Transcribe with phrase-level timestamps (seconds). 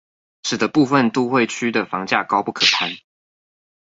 [0.41, 2.89] 使得部分都會區的房價高不可攀